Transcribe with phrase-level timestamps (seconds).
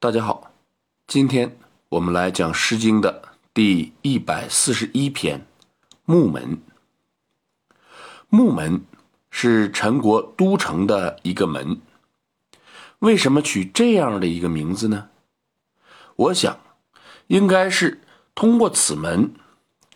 [0.00, 0.52] 大家好，
[1.08, 5.40] 今天我们来讲《诗经》的第一百四十一篇
[6.04, 6.56] 《木门》。
[8.28, 8.84] 木门
[9.28, 11.80] 是陈国都城的一个门，
[13.00, 15.10] 为什么取这样的一个名字呢？
[16.14, 16.60] 我想，
[17.26, 18.00] 应该是
[18.36, 19.34] 通过此门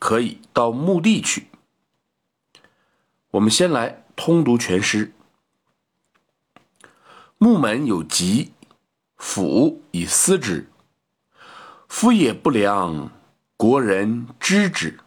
[0.00, 1.46] 可以到墓地去。
[3.30, 5.12] 我们先来通读全诗：
[7.38, 8.52] 木门有吉。
[9.24, 10.68] 夫以思之，
[11.88, 13.12] 夫也不良，
[13.56, 14.98] 国人知之。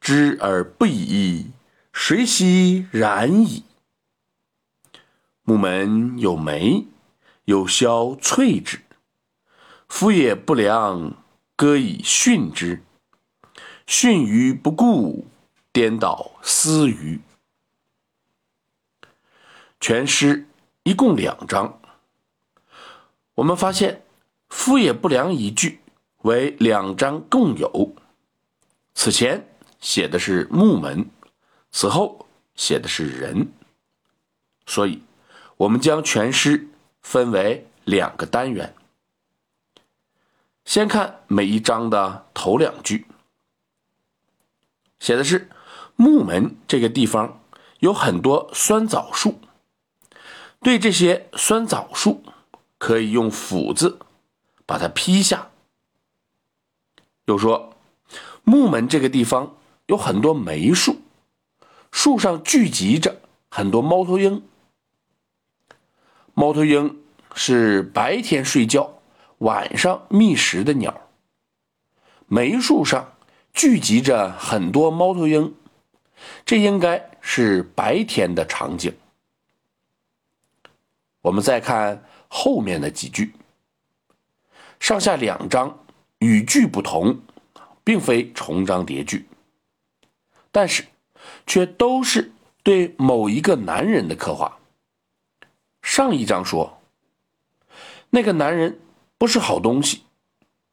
[0.00, 1.50] 知而不已，
[1.92, 3.64] 谁悉然矣？
[5.42, 6.86] 木门有梅，
[7.44, 8.80] 有萧翠之。
[9.86, 11.14] 夫也不良，
[11.54, 12.82] 歌以训之。
[13.86, 15.26] 训于不顾，
[15.70, 17.20] 颠倒思于。
[19.78, 20.48] 全诗
[20.82, 21.78] 一共两章。
[23.34, 24.04] 我们发现
[24.50, 25.80] “夫也不良”一句
[26.18, 27.94] 为两章共有，
[28.94, 29.48] 此前
[29.80, 31.08] 写的是木门，
[31.70, 33.50] 此后写的是人，
[34.66, 35.02] 所以
[35.56, 36.68] 我们将全诗
[37.00, 38.74] 分为两个单元。
[40.66, 43.06] 先看每一章的头两句，
[45.00, 45.48] 写的是
[45.96, 47.42] 木门这个地方
[47.78, 49.40] 有很多酸枣树，
[50.60, 52.22] 对这些酸枣树。
[52.82, 54.00] 可以用斧子
[54.66, 55.50] 把它劈下。
[57.26, 57.76] 又说，
[58.42, 59.54] 木门这个地方
[59.86, 60.96] 有很多梅树，
[61.92, 64.42] 树上聚集着很多猫头鹰。
[66.34, 67.00] 猫头鹰
[67.36, 69.00] 是白天睡觉、
[69.38, 71.08] 晚上觅食的鸟。
[72.26, 73.12] 梅树上
[73.52, 75.54] 聚集着很多猫头鹰，
[76.44, 78.92] 这应该是白天的场景。
[81.22, 82.04] 我们再看。
[82.34, 83.34] 后面的几句，
[84.80, 85.84] 上下两章
[86.20, 87.20] 语句不同，
[87.84, 89.28] 并非重章叠句，
[90.50, 90.86] 但是
[91.46, 92.32] 却都是
[92.62, 94.56] 对某一个男人的刻画。
[95.82, 96.80] 上一章说，
[98.08, 98.80] 那个男人
[99.18, 100.04] 不是好东西，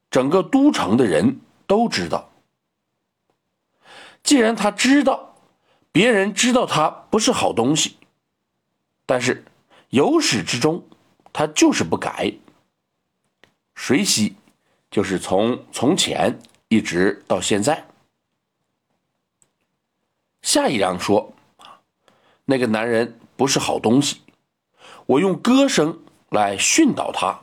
[0.09, 2.29] 整个都城的人都知道。
[4.23, 5.35] 既然他知道，
[5.91, 7.97] 别人知道他不是好东西，
[9.05, 9.43] 但是
[9.89, 10.83] 由始至终。
[11.31, 12.33] 他就是不改，
[13.75, 14.35] 谁惜？
[14.89, 17.85] 就是从从前一直到现在。
[20.41, 21.33] 下一章说，
[22.45, 24.21] 那个男人不是好东西，
[25.05, 27.41] 我用歌声来训导他。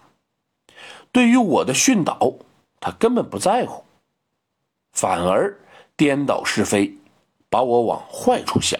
[1.12, 2.34] 对于我的训导，
[2.80, 3.84] 他根本不在乎，
[4.92, 5.58] 反而
[5.96, 6.98] 颠倒是非，
[7.48, 8.78] 把我往坏处想。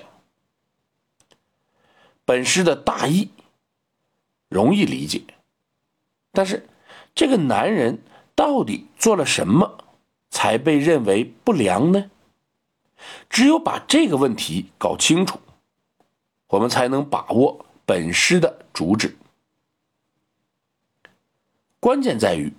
[2.25, 3.31] 本诗的大意。
[4.57, 5.23] 容易理解，
[6.33, 6.67] 但是
[7.15, 8.03] 这个男人
[8.35, 9.85] 到底做了什么，
[10.31, 12.11] 才被认为不良呢？
[13.29, 15.39] 只有把这个问题搞清楚，
[16.47, 19.15] 我们才能把握本诗的主旨。
[21.79, 22.51] 关键在于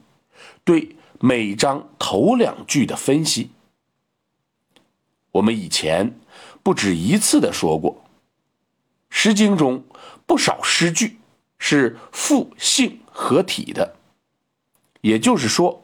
[0.63, 3.49] 对每章头两句的分析。
[5.31, 6.19] 我们以前
[6.61, 7.93] 不止一次的说过，
[9.09, 9.83] 《诗经》中
[10.27, 11.17] 不少诗句。
[11.59, 13.95] 是复性合体的，
[15.01, 15.83] 也就是说，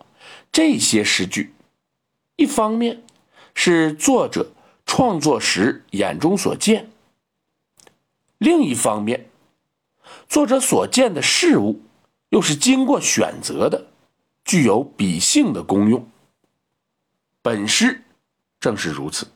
[0.51, 1.53] 这些诗句，
[2.35, 3.03] 一方面
[3.55, 4.51] 是作者
[4.85, 6.91] 创作时眼中所见，
[8.37, 9.29] 另一方面，
[10.27, 11.81] 作者所见的事物
[12.29, 13.87] 又是经过选择的，
[14.45, 16.07] 具有比性的功用。
[17.41, 18.03] 本诗
[18.59, 19.27] 正是如此。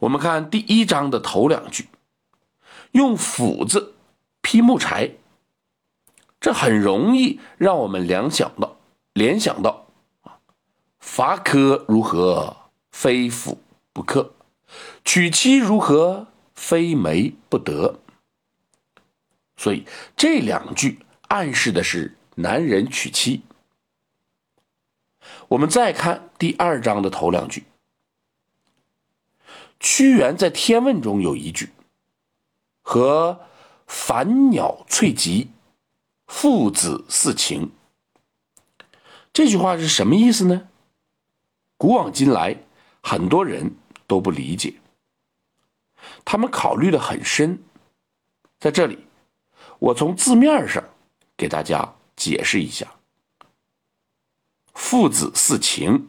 [0.00, 1.88] 我们看第一章的头两句，
[2.92, 3.94] 用斧子。
[4.50, 5.12] 劈木柴，
[6.40, 8.78] 这很容易让我们联想到，
[9.12, 9.86] 联想到
[10.22, 10.40] 啊，
[10.98, 12.56] 伐柯如何，
[12.90, 13.60] 非斧
[13.92, 14.32] 不可；
[15.04, 18.00] 娶妻如何，非媒不得。
[19.56, 20.98] 所以这两句
[21.28, 23.42] 暗示的是男人娶妻。
[25.46, 27.66] 我们再看第二章的头两句，
[29.78, 31.70] 屈原在《天问》中有一句
[32.82, 33.46] 和。
[33.92, 35.50] 凡鸟翠集，
[36.28, 37.72] 父子似情。
[39.32, 40.68] 这句话是什么意思呢？
[41.76, 42.56] 古往今来，
[43.02, 43.74] 很多人
[44.06, 44.74] 都不理解，
[46.24, 47.60] 他们考虑的很深。
[48.60, 49.06] 在这里，
[49.80, 50.84] 我从字面上
[51.36, 52.86] 给大家解释一下：
[54.72, 56.08] 父子似情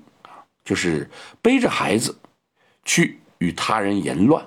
[0.63, 1.09] 就是
[1.41, 2.15] 背着孩子
[2.85, 4.45] 去与他人淫乱；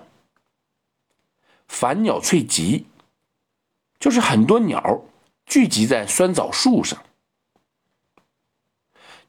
[1.67, 2.87] 凡鸟翠集。
[4.05, 5.03] 就是很多鸟
[5.47, 7.03] 聚集在酸枣树上，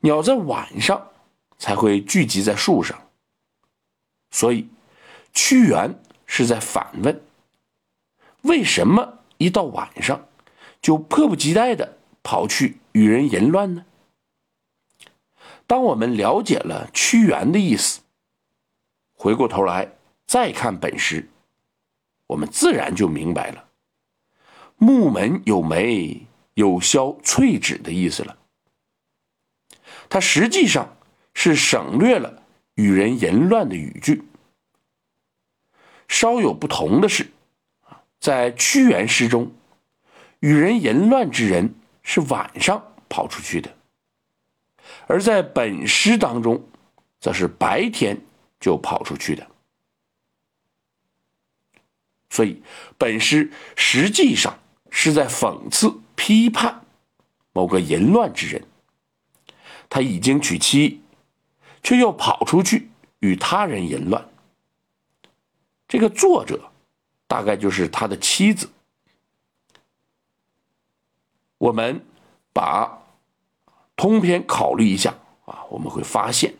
[0.01, 1.11] 鸟在晚上
[1.57, 3.07] 才会聚集在树上。
[4.31, 4.67] 所以，
[5.31, 7.21] 屈原是在反问：
[8.41, 10.27] 为什么一到晚上
[10.81, 13.85] 就迫不及待的跑去与人淫乱呢？
[15.65, 18.01] 当我们了解了屈原的意思，
[19.13, 19.93] 回过头来
[20.25, 21.29] 再看本诗，
[22.27, 23.69] 我们自然就明白了
[24.77, 28.37] “木门有梅，有萧翠纸”的意思了。
[30.09, 30.97] 它实际上
[31.33, 32.43] 是省略了
[32.75, 34.23] 与人淫乱的语句。
[36.07, 37.31] 稍有不同的是，
[38.19, 39.51] 在屈原诗中，
[40.39, 41.73] 与人淫乱之人
[42.03, 43.75] 是晚上跑出去的。
[45.07, 46.63] 而在本诗当中，
[47.19, 48.21] 则是白天
[48.59, 49.47] 就跑出去的，
[52.29, 52.61] 所以
[52.97, 54.59] 本诗实际上
[54.97, 56.85] 是在讽刺、批判
[57.51, 58.65] 某个淫乱之人。
[59.89, 61.01] 他已经娶妻，
[61.83, 62.89] 却又跑出去
[63.19, 64.25] 与他人淫乱。
[65.85, 66.71] 这个作者
[67.27, 68.69] 大概就是他的妻子。
[71.57, 72.01] 我们
[72.53, 73.01] 把。
[73.97, 75.15] 通篇考虑一下
[75.45, 76.53] 啊，我们会发现，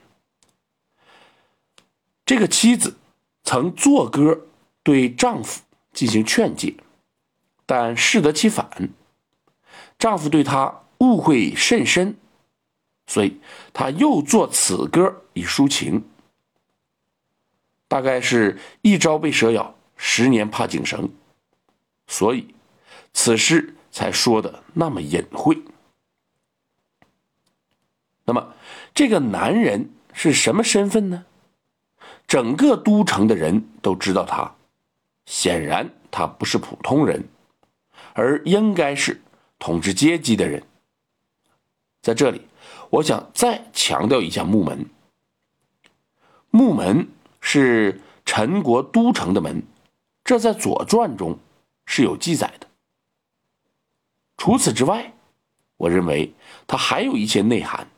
[2.26, 2.96] 这个妻子
[3.44, 4.48] 曾作歌
[4.82, 5.62] 对丈夫
[5.92, 6.74] 进行劝诫，
[7.65, 8.89] 但适得其反，
[9.97, 12.15] 丈夫对她误会甚深，
[13.07, 13.39] 所以
[13.73, 16.03] 她又作此歌以抒情。
[17.88, 21.09] 大概是一朝被蛇咬，十年怕井绳，
[22.07, 22.53] 所以
[23.13, 25.57] 此诗才说的那么隐晦。
[28.25, 28.53] 那么，
[28.94, 31.25] 这个男人是什么身份呢？
[32.27, 34.56] 整个都城的人都知道他，
[35.27, 37.23] 显然他不是普通人，
[38.15, 39.21] 而应该是
[39.59, 40.63] 统治阶级的人。
[42.01, 42.41] 在这里，
[42.89, 44.85] 我想再强调一下木门。
[46.50, 47.09] 木门
[47.41, 49.63] 是陈国都城的门，
[50.23, 51.38] 这在《左传》中
[51.85, 52.67] 是有记载的。
[54.38, 55.13] 除此之外，
[55.75, 56.33] 我认为
[56.65, 57.89] 它还有一些内涵。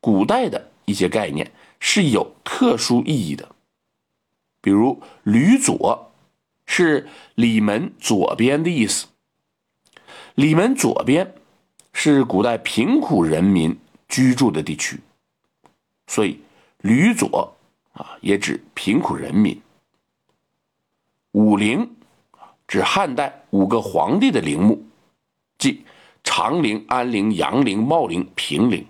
[0.00, 1.50] 古代的一些概念
[1.80, 3.56] 是有特殊意义的，
[4.60, 6.12] 比如“吕左”
[6.84, 9.06] 是里门左边的意思。
[10.34, 11.34] 里门左边
[11.94, 13.78] 是古代贫苦人民
[14.08, 15.00] 居住的地区，
[16.06, 16.38] 所以
[16.82, 17.56] “吕左”
[17.94, 19.58] 啊也指贫苦人民。
[21.32, 21.96] 五陵
[22.68, 24.84] 指汉代五个皇帝的陵墓，
[25.56, 25.82] 即
[26.22, 28.86] 长陵、安陵、阳陵、茂陵、平陵。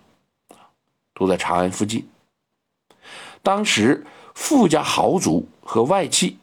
[1.14, 2.08] 都在长安附近。
[3.44, 4.04] 当时
[4.34, 6.36] 富家豪族和外戚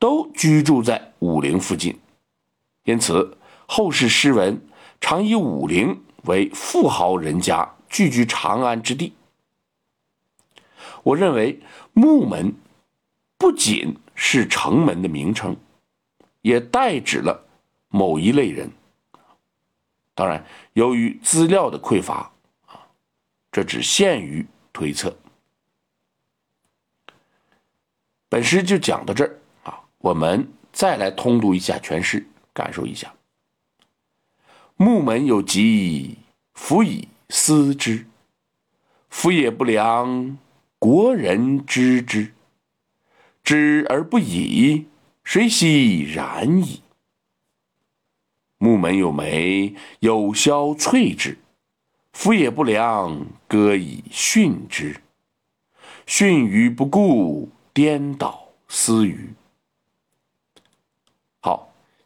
[0.00, 1.96] 都居住在武陵附近，
[2.82, 4.60] 因此后世诗文
[5.00, 9.12] 常以武陵为富豪人家聚居长安之地。
[11.04, 11.60] 我认为
[11.92, 12.52] 木门
[13.38, 15.56] 不仅是城门的名称，
[16.42, 17.46] 也代指了
[17.88, 18.68] 某一类人。
[20.14, 22.32] 当然，由于资料的匮乏
[22.66, 22.88] 啊。
[23.52, 25.16] 这只限于推测。
[28.28, 29.39] 本诗就讲到这儿，
[30.00, 33.14] 我们再来通读一下全诗，感受一下。
[34.76, 36.16] 木门有疾，
[36.54, 38.06] 夫以思之。
[39.10, 40.38] 夫也不良，
[40.78, 42.32] 国人知之。
[43.44, 44.86] 知而不已，
[45.22, 46.82] 谁悉然矣？
[48.56, 51.36] 木门有梅，有萧翠之。
[52.12, 54.98] 夫也不良，歌以训之。
[56.06, 59.28] 训于不顾，颠倒思于。